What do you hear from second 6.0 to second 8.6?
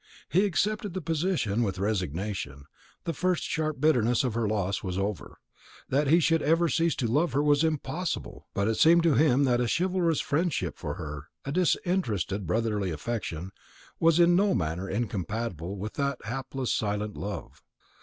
he should ever cease to love her was impossible;